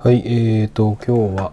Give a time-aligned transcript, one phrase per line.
[0.00, 1.52] はい、えーと、今日は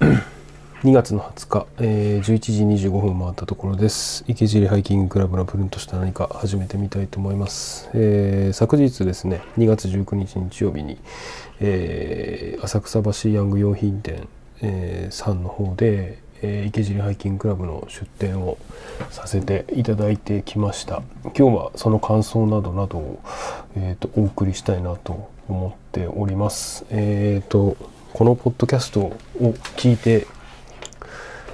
[0.84, 4.22] 2月の20日、えー、11時25分回ったところです。
[4.28, 7.88] 池尻ハイキングクラブのプリントした何か始めてみたいと思います。
[7.94, 10.98] えー昨日ですね、2月19日日曜日に、
[11.60, 14.28] えー浅草橋ヤング用品店、
[14.60, 18.58] えーさんの方で、えー池尻ハイキングクラブの出店を
[19.08, 21.00] させていただいてきました。
[21.34, 23.20] 今日はその感想などなどを、
[23.74, 26.84] えーとお送りしたいなと思っております。
[26.90, 27.76] えーと
[28.14, 29.16] このポッドキャストを
[29.76, 30.28] 聞いて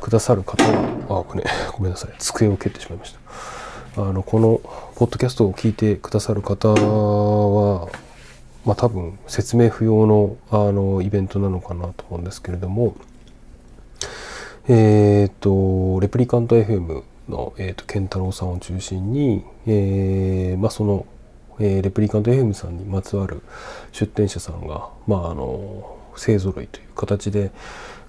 [0.03, 3.15] くださる方は、あ、これ、 ごめんなさい、机を蹴ってしまいまし
[3.95, 4.03] た。
[4.03, 4.61] あの、この、
[4.97, 7.89] ポッドキャストを聞いてくださる方は、
[8.67, 12.95] まあ多分、説明不要の、あの、イベントなのかなと思うんですけれども、
[14.69, 21.07] えっ、と、レプリカント FM の、えー、と健太郎さんを中心に、えーまあ、その、
[21.61, 23.43] えーレプリカント FM さんにまつわる
[23.93, 27.53] 出店者さんが、まあ、あの勢ぞろいという形で、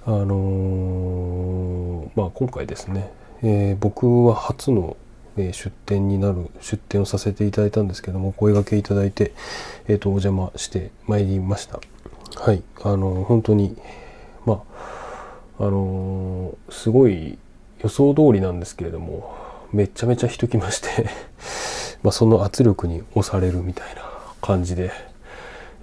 [0.06, 3.12] あのまあ、今回ですね、
[3.44, 4.98] えー僕は初の、
[5.38, 9.34] 出店になる出店をさせていただいたんですけどもお声掛けいただいて、
[9.88, 11.80] えー、とお邪魔してまいりました。
[12.36, 13.78] はい、あの本当に
[14.46, 14.62] ま
[15.58, 17.38] ああのすごい
[17.82, 19.36] 予想通りなんですけれども
[19.72, 21.10] めちゃめちゃ人来まして
[22.04, 24.04] まあその圧力に押されるみたいな
[24.42, 24.92] 感じで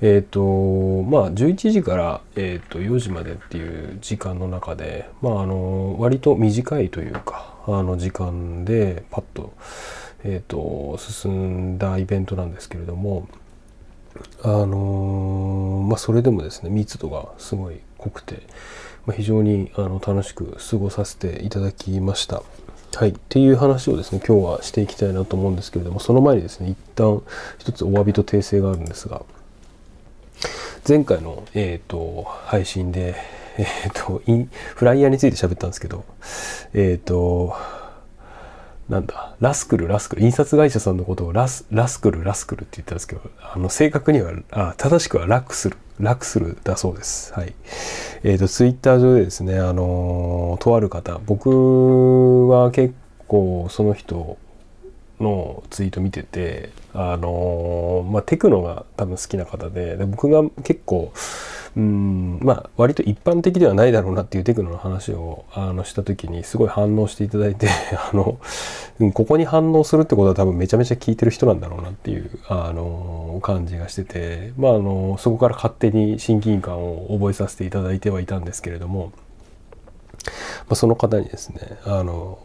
[0.00, 0.40] えっ、と
[1.02, 9.52] まあ11時から、えー、と4時までっていう時間の中でまああの割と短いというかあの時間でパッと,、
[10.22, 13.28] えー、と進んだイベントなんですけれども
[14.42, 18.42] あのまあそれでもですね密度がすごい濃くて、
[19.04, 22.42] まあ、非常にあの楽しく過ごさせていただきました。
[22.94, 27.22] はい、っていう話をですね今日はしていきたいなと思うんですけれどもその前にですね一旦
[27.58, 29.22] 一つお詫びと訂正があるんですが
[30.88, 33.14] 前回の、えー、と配信で、
[33.58, 36.04] えー、とインフライヤーについて喋ったんですけど
[36.74, 37.54] えっ、と
[38.88, 47.32] なんだラスクルラスクル印刷会社さんのことをラスラスクルラスクルって言ったんですけどあの正確にはあ正しくはラックスル楽するだそうです。
[47.34, 47.54] はい。
[48.22, 52.94] えっ、とツイッター上でですねあのとある方僕は結
[53.26, 54.36] 構その人
[55.20, 61.12] のツイート見ててあのまあテクノが多分好きな方でで僕が結構
[61.76, 68.38] うんまあ割と一般的ではないだろうなっていうテクノの話をあのした時にすごい反応していただいて あの
[69.12, 79.12] ここに反応するってことは多分めちゃめちゃ聞いてる人なんだろうなっていうあの感じがしててまああのそこから勝手に親近感を覚えさせていただいてはいたんですけれども、
[80.24, 80.32] ま
[80.70, 82.38] あ、その方にですねあの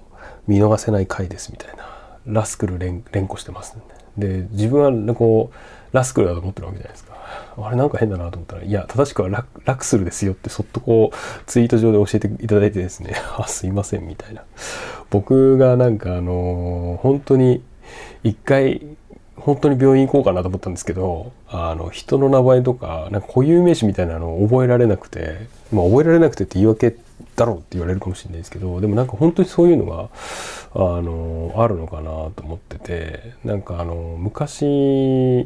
[0.48, 1.93] 見逃せない回ですみたいな
[2.26, 3.78] ラスクル連連呼してます、
[4.18, 4.48] で。
[4.52, 7.14] 自分はこうラスクルだと思ってるわけじゃないですか。
[7.58, 13.14] あれなんか変だなと思ったらいや正しくはララクスルですよってそっとこうツイート上で教えていただいてですね。
[13.38, 14.44] あすいませんみたいな。
[15.10, 17.64] 僕がなんかあの本当に
[18.24, 18.82] 一回
[19.36, 26.96] 本当に病院行こうかなと思ったんですけどあの人の名前とかなんか固有名詞みたいなのを覚えられなくてまあ覚えられなくてって言い訳
[27.36, 30.10] だろうって言われるかもしれないですけどでもなんか本当にそういうのが
[30.76, 35.46] あのあるのかなと思っててなんかあの昔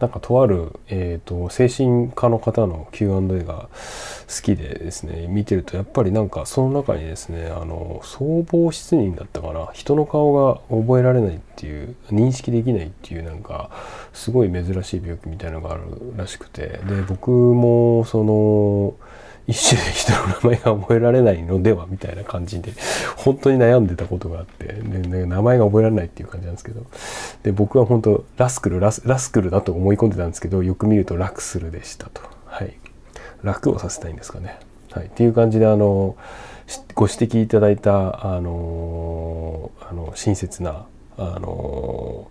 [0.00, 3.68] なんかとある、えー、と精神科の方の Q&A が
[4.28, 13.70] 好きでですね見てるとやっぱりなんかその中にですねあの総合失認だったかな人の顔が覚えられないっていう認識できないっていうなんか
[14.12, 15.82] すごい珍しい病気みたいなのがある
[16.16, 18.94] らしくてで僕もその
[19.48, 22.74] 一種で人の名前が覚えられないのではみたいな感じで
[23.16, 26.86] 本当に悩んでたことがあって、ね、名前が覚えられないっていう感じなんですけど
[27.42, 32.20] で僕は本当ラスクルラスラスクルだと思い込んでたんですけどよく見るとラクスルでしたと。
[32.44, 32.74] はい。
[33.42, 34.58] 楽をさせたいんですかね。
[34.90, 35.06] はい。
[35.06, 36.16] っていう感じであの
[36.94, 42.30] ご指摘いただいたあのあの親切なあの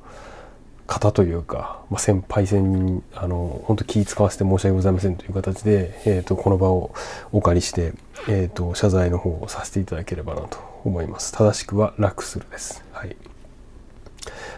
[0.88, 6.94] 方というか、まあ、先輩戦にあの本当気使わせて申し訳ございませんという形で、えー、とこの場を
[7.32, 7.94] お借りして、
[8.30, 11.34] えー、と謝罪の方をさせていただければなと思います。
[11.34, 12.84] 正しくは楽するです。
[12.94, 13.16] はい。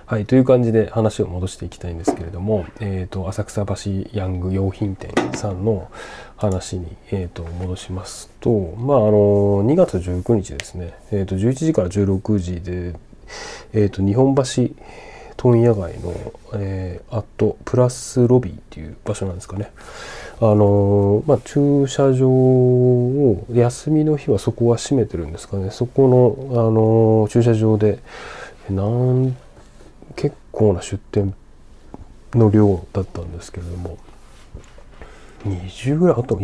[0.05, 3.75] はい、という感じで話を戻していきたいんですけれども、えー、と浅草橋
[4.11, 5.91] ヤング用品店さんの
[6.35, 12.95] 話に、えー、と戻しますと、まあ、あの2月19日ですね、えー、と11時から16時で、
[13.73, 14.43] えー、と日本橋
[15.39, 19.71] 問屋街の、えー、アットプラスロビーっていう場所なんですかね。
[20.41, 27.99] あのーまあ、駐車場を休みの日はそこは閉めてるんですかねそこの、あのー駐車場で
[28.69, 29.35] なん
[30.15, 31.33] 結構な出店
[32.33, 33.97] の量だったんですけれども
[35.45, 36.39] 20ぐらいあったの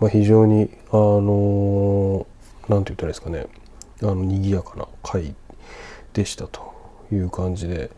[0.00, 2.26] まあ、非常にあの
[2.68, 3.46] 何て言ったらいいですかね
[4.02, 5.34] あの賑やかな会
[6.14, 6.72] でしたと
[7.12, 7.90] いう感じで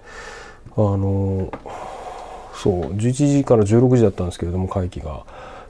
[0.77, 1.53] あの
[2.55, 5.25] そう11時から16時だったんですけれども会期が。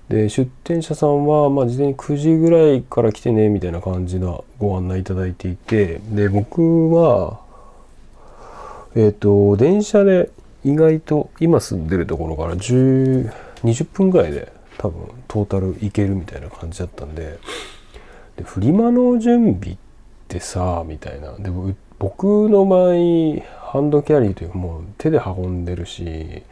[0.09, 7.39] で出店者さんは、まあ、事前に9時ぐらいから来てねみたいな感じのご案内いただいていてで僕は
[8.95, 10.31] えっ、ー、と電車で
[10.65, 13.33] 意外と今住んでるところから10
[13.65, 17.39] 20分ぐらいで多分トータルいけるみたいな感じだったんで
[18.37, 19.79] でフリマの準備っ
[20.29, 21.37] てさみたいな。
[21.39, 26.43] でも僕の場合ハンドキャリーというかもう手で運んでるし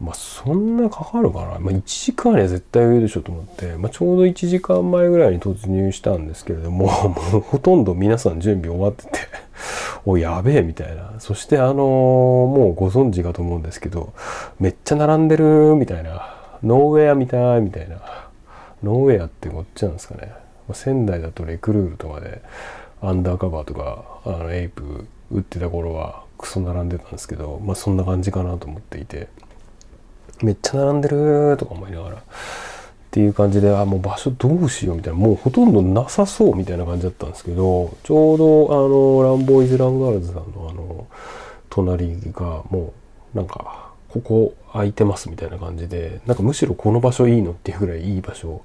[0.00, 6.86] まあそんなかかるかな、まあ、1時間には絶対上でしょと思って、まあ、ちょうど1時間前ぐらいに突入したんですけれども
[7.32, 9.29] もうほとんど皆さん準備終わってて
[10.06, 11.14] おやべえみたいな。
[11.18, 14.12] そしてあのー、もうご存知かと思うんですけど
[14.58, 16.34] めっちゃ並んでるみたいな。
[16.62, 17.96] ノーウェアみたいみたいな。
[18.82, 20.32] ノーウェアってこっちなんですかね、
[20.72, 22.42] 仙台だとレクルールとかで
[23.02, 29.28] アンダーカバーとかあのエイプ売ってた頃はクソ並んでたんですけどまあそんな感じかなと思っていて。
[30.42, 32.22] めっちゃ並んでるとか思いながら。
[33.10, 41.08] っていう感じであもう場所どうしようみたいなもうほとんどなさそうみたいな感じだったんですけどちょうどあのランボーイズ・ランガールズさんのあの
[41.70, 42.92] 隣がも
[43.34, 48.64] うなんかここ空いてますみたいな感じでなんかむしろこの場所いいのっていうぐらいいい場所を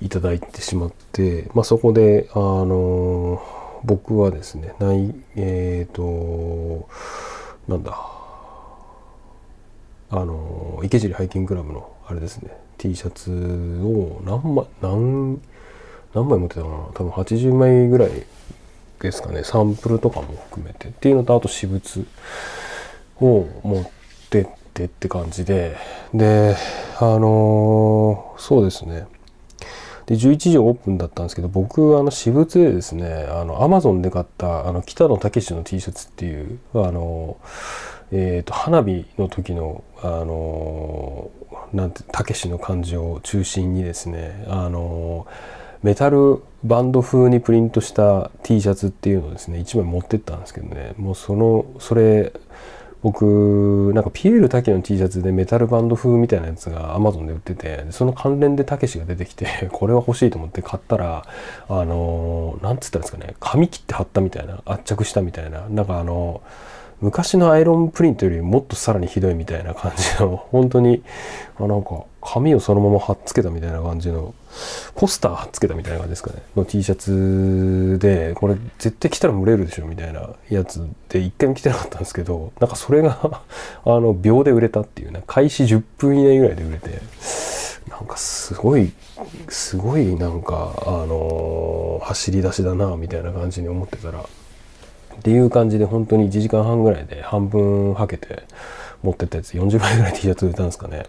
[0.00, 3.40] いただいてしまって、まあ、そこであの
[3.84, 6.88] 僕はですねないえっ、ー、と
[7.68, 7.96] なんだ
[10.10, 13.30] あの池尻ハイキングクラブのあれですね T シャツ
[13.82, 15.40] を何枚何
[16.14, 16.74] 何枚持ってたかな？
[16.94, 18.10] 多分80枚ぐらい
[19.00, 19.42] ですかね。
[19.42, 20.88] サンプルとかも含めて。
[20.88, 22.06] っていうのとあと私物
[23.20, 23.90] を持っ
[24.30, 25.76] てってって感じで。
[26.14, 26.56] で
[26.98, 29.06] あのー、そうですね。
[30.06, 37.36] で11時オープンだったんですけど僕あの私物でですねあのアマゾンで買ったあの北野武の T シャツっていうあの
[38.12, 41.30] えーと、花火の時のあの
[41.72, 45.26] なんてたけしの感じを中心にですねあの
[45.82, 52.32] メタルバンド風にプリントした T シャツっていうのをですね1枚持ってったんですけどねもうそのそれ
[53.02, 61.24] 僕なんかピエール滝の T シャツでメタルバンド風みたいなやつが Amazon で売っててその関連でたけしが出てきて これは欲しいと思って買ったら
[61.68, 66.40] あのなんつったんですかね紙切って貼ったみたいな圧着したみたいななんかあの
[67.00, 71.02] 昔のアイロンプリントよりもっとさらにひどいみたいな感じの本当に
[71.58, 74.34] あなんか紙をそのまま貼っつけたみたいな感じの
[74.94, 83.42] ポスター貼っつけたみたいな感じですかねの T シャツでこれ絶対着たら蒸れるでしょみたいなやつで一回も着てなかったんですけどなんかそれが
[83.84, 87.00] あの秒で売れたっていうね開始10分以内ぐらいで売れて
[87.90, 88.92] なんかすごい
[89.48, 94.24] すごいなんかあのー、走り出しだなみたいな感じに思ってたら
[95.18, 98.44] っていう感じで本当に1時間半ぐらいで半分はけて
[99.02, 101.06] 持ってったやつ40枚ぐらい T シャツ売れたんですかね。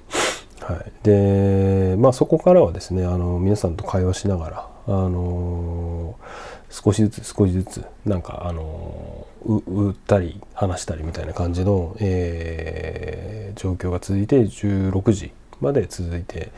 [0.62, 16.52] はい、でまあそこからはですねあの皆さんと会話しながら、あのー、少しずつ少しずつなんか、あのー、売ったり話したりみたいな感じの、えー、状況が続いて16時まで続いて、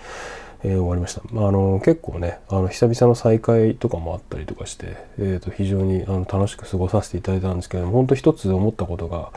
[0.64, 1.22] えー、終わりました。
[1.32, 9.32] まあ、あの結構ねあの久々の再会とかもあったりとかして、えー、と非常にあの楽しく過ごさせていただいたんですけども本当一つ思ったことが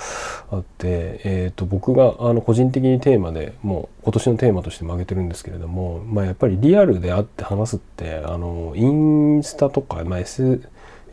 [0.51, 10.61] あって、えー、と僕があの個人的にテーマでもう今年のテーマとしても挙げてるんですけれども、まあ、やっぱりリアルで会って話すってあのインスタとか、まあ S、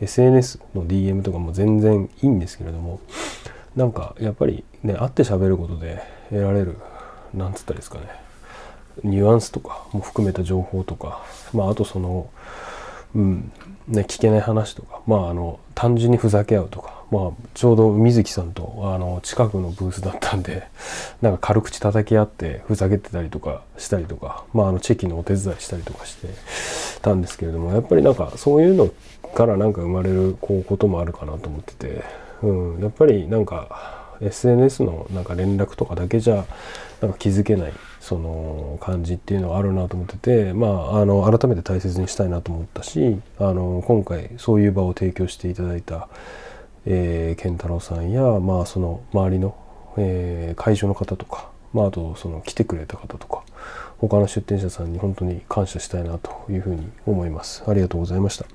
[0.00, 3.00] SNS の DM とかも全然いいんですけれども
[3.76, 6.76] なんかやっぱりね会って喋ることで得られる
[7.32, 8.19] なんつったですかね
[9.04, 12.30] ニュアンスとかも含めた情報とか、まあ、あとその、
[13.14, 13.52] うん
[13.88, 20.68] ね、聞けない話とか、まあ、あの単純にふざけ合うとか、まあ、ちょうど水木さんとあの近くのブースだったんで
[21.20, 26.28] なんか軽口叩き合ってふざけてたりとかしたりとか、まあ、あのチェキのお手伝いしたりとかして
[27.02, 28.90] たんですけれどもやっぱりなんかそういうの
[29.34, 32.04] からなんか生まれるこうこともあるかなと思ってて、
[32.42, 36.44] うん、やっぱりなんか SNS のなんか連絡とかだけじゃ
[37.00, 46.08] なんか気づけないその感じっていうのはあるなと思ってて、まあ、あの改めて大切にしたいなと思ったしあの今回そういう場を提供していただいた、
[46.86, 49.54] えー、健太郎さんや、まあ、その周りの、
[49.98, 53.42] えー、会場の方とかまあ、あとその来てくれた方とか
[53.98, 57.62] 他の出店者さんに本当に感謝したいなというふうに思います。
[57.66, 58.46] ありがとうございました。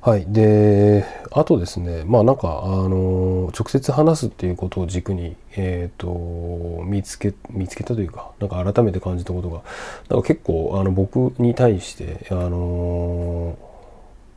[0.00, 0.26] はい。
[0.28, 9.62] であとですねまあなんかあの直接話すっていうことを軸にえっ、ー、と見つけ見つけたというかなんか改めて感じたことが
[10.08, 13.58] なんか結構あの僕に対してあの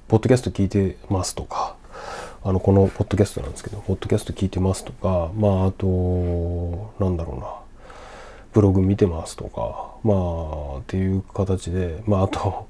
[0.08, 1.76] ポッドキャスト聞いてますとか
[2.44, 7.54] あのこのポッドキャストなんですけどポッドキャスト聞いてますとかまああとなんだろうな
[8.52, 10.16] ブログ見てますとかま
[10.78, 12.68] あっていう形でまああと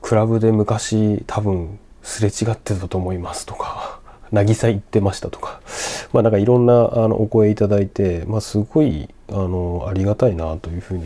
[0.00, 4.00] クラブで昔多分すれ違ってたと思いますとか
[4.32, 5.60] 渚行ってましたとか。
[6.12, 11.04] まあなんかいろんなあのお声いただいてまあすごいあのありがたいなというふうに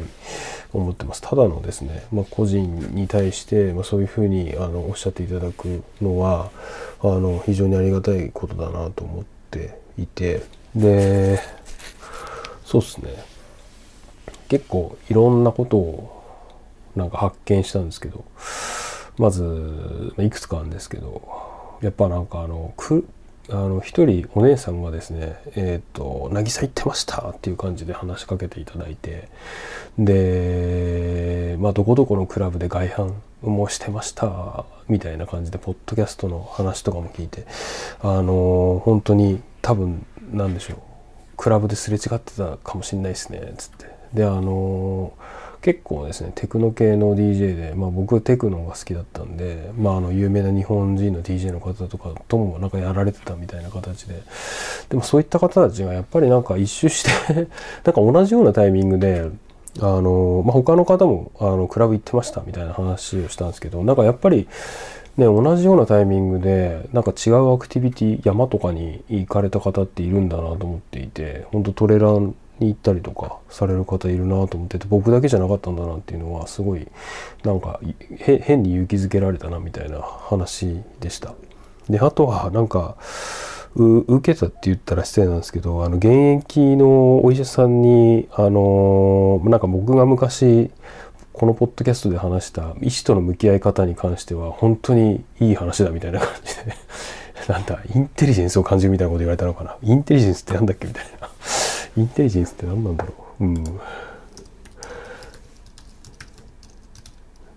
[0.73, 1.23] 思ってます。
[1.23, 6.51] ただのですね、まあ、個人に対して、まあ、そういうふうにあのおっしゃっていただくのは
[7.03, 10.43] あの非常にありがたいことだなと思っていて。
[10.75, 11.39] で
[12.65, 13.15] そうっすね。
[14.49, 16.23] 結構いろんなことを
[16.97, 18.25] なんか発見したんですけど
[19.19, 21.23] まずいくつかあるんですけど
[21.81, 23.07] やっぱなんかあのく
[23.51, 29.29] あの一人お姉さんがですね「えっ、ー、と渚行ってました」っていう感じで話しかけていただいて
[29.99, 37.47] でまあどこどこのクラブで外反もしてましたみたいな感じでポッドキャストの話とかも聞いて
[38.01, 40.79] あの本当に多分なんでしょう
[41.37, 43.95] クラブですれ違ってたかもしんないですねつって。
[44.15, 45.13] であの
[45.65, 54.23] 結構ですねテクノ系の DJ で、まあ、僕テクノが好きだったんで、まあ、あの有名な日本人の DJ の方とかともなんかやられてたみたいな形で。
[54.91, 59.31] でもそういった方たちがやっぱりなんか一周して なんか同じようなタイミングで
[59.81, 64.47] あの、まあ、他の方もあのクラブ行ってましたみたいな話をしたんですけどなんかやっぱり
[65.17, 76.87] ね、同じようなタイミングでなんか違うアクティビティ山とかに行かれた方っているんだなと思っていて本当トレランに行ったりとかされる方いるなと思ってて僕だけじゃなかったんだなっていうのはすごい
[77.43, 77.81] なんか
[78.19, 81.35] 変に勇気づけられたなみたいな話でした。
[81.89, 82.97] であとはなんか
[83.77, 90.71] 受けたって言ったら失礼なんですけどあの現役のお医者さんにあのなんか僕が昔
[91.33, 96.77] このポッドキャストで話した医師との向き合い方に関しては本当にいい話だみたいな感じで
[97.53, 101.29] なんだインテリジェンスを感じるみたいなこと言われたのかなインテリジェンスってなんだっけみたいな
[101.97, 103.45] インテリジェンスって何なんだろう？
[103.45, 103.81] うん。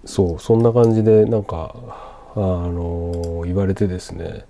[0.06, 1.76] そうそんな感じでなんか
[2.36, 4.46] あの言われてですね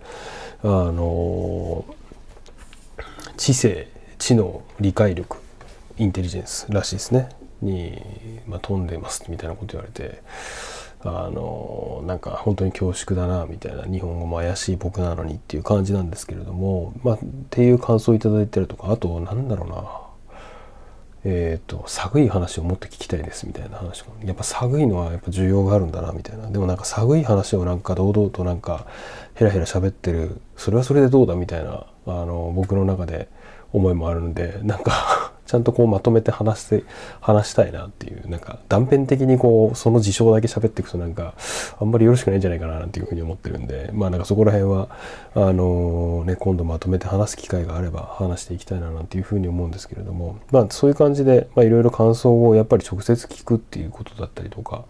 [0.64, 1.86] あの
[3.38, 3.88] 知性
[4.20, 5.38] 知能理解力
[5.98, 7.30] インテリジェンスらしいですね。
[7.62, 8.02] に、
[8.46, 10.22] まあ、飛んでますみたいなこと言われて。
[11.08, 20.08] あのなんか本当に恐縮だなみたいな日本語も怪しい僕なのにっていう感じなんですけれどもまあっていう感想をいただいたりとかあとなんだろうな。
[21.24, 24.16] えっ、ー、と寒い話をもっと聞きたいですみたいな話も。
[24.24, 26.50] やっぱ寒いのはやっぱ需要があるんだなみたいな。
[26.50, 28.86] でもなんか寒い話をなんか堂々となんか
[29.34, 30.40] ヘラヘラ喋ってる。
[30.56, 33.28] それはそれでどうだみたいなあの僕の中で
[33.74, 36.84] 思いもあるんでなんかちゃんとこうまとめて話して
[37.22, 41.34] 話したいなっていうなんか断片的にこうその事象だけ喋っていくとなんか
[41.80, 44.90] あんまりよろしくないんじゃないかななんていうふうに思ってるんでまあなんかそこら辺は
[45.36, 54.84] あのね今度まとめて話す機会があれば話していきたいななんていうふうに思うんですけれどもまあそういう感じでいろいろ感想をやっぱり直接聞くっていうことだったりとか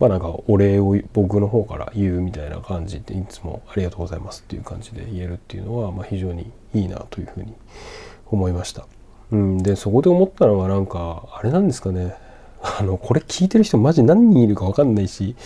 [0.00, 7.54] まあなんかお礼を僕の方から言うみたいな感じでいつもありがとうございますっていう感じで言えるっていうのはまあ非常にいいなというふうに
[8.26, 8.86] 思いました。
[9.30, 12.16] うん、でそこで思ったのがなんかあれなんですかね。
[12.80, 15.36] あのこれ聞いてる人マジ何人いるか分かんないし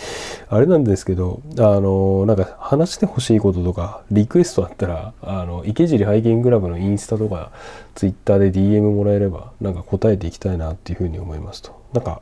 [0.47, 7.51] あれなんですけどあのなんか話してほしいこととかリクエストあったらあの池尻ハイキングラブのインスタとか
[7.93, 11.71] ツイッターで DM もらえればなんか答えていきたいなっていうふうに思いますと。
[11.91, 12.21] なんか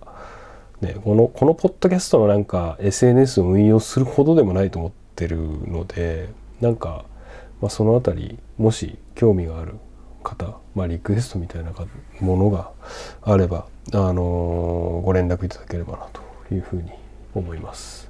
[0.81, 5.37] ねこのこのポッドキャストのなんか SNS を運用するほどでもないと思ってる
[5.67, 7.05] のでなんか、
[7.61, 9.75] まあ、その辺りもし興味がある
[10.27, 11.71] 方、まあ、リクエストみたいな
[12.19, 12.71] ものが
[13.21, 16.21] あれば、あのー、ご連絡いただければなと
[16.53, 16.91] いうふうに
[17.33, 18.09] 思います。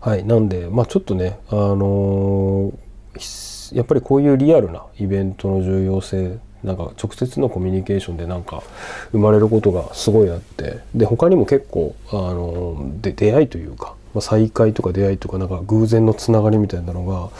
[0.00, 8.62] はい、なんで、まあ、ちょっとね、あのー、やっぱりこういうリアルなイベントの重要性なんか直接のコミュニケーションでなんか
[9.10, 17.30] 生まれることがすごいあってで他にも結構あので出会いというか、まあ、再会とか出会いとかなんか偶然のつながりみたいなのが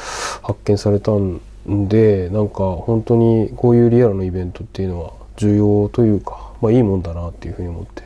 [0.42, 8.02] 発見されたんでなんか本当にこういうリアルなイベントっていうのは重要というか、まあ、いいもんだなっていうふうに思って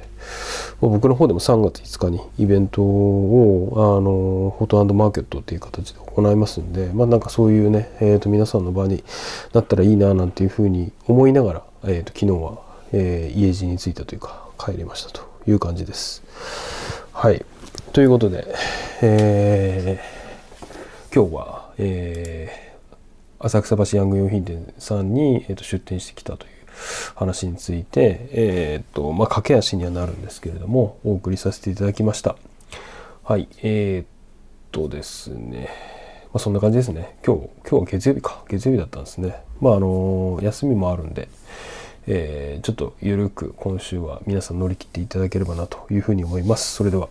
[0.80, 9.02] まあ僕の方でも3月5日にイベントをあのフォトマーケットっていう形で行いますんで、まあ、なんかそういうね、えー、と皆さんの場に
[9.52, 12.58] なったらいいななんていうふうに思いながら、えー、と昨日は、
[12.92, 16.22] えー、家路に着いたというか帰りましたという感じです。
[17.12, 17.44] はい
[17.92, 18.46] ということで、
[19.00, 22.65] えー、今日は、えー、
[23.46, 26.52] 浅草橋ヤング用品店さんに、えー、と出店してきたという
[27.14, 32.36] 話について、えっ、と、まあ、駆け足にはなるんですけれども、お送りさせていただきました。
[33.24, 34.06] はい、えー、っ
[34.72, 35.68] とですね、
[36.32, 37.16] まあ、そんな感じですね。
[37.24, 38.44] 今日、今日は月曜日か。
[38.48, 39.36] 月曜日だったんですね。
[39.60, 41.28] まあ、あの、休みもあるんで、
[42.08, 46.74] えー、ちょっとゆるく今週は皆さん乗り切っていただければなというふうに思います。
[46.74, 47.08] それでは。